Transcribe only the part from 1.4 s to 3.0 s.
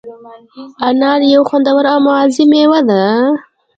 خوندور او مغذي مېوه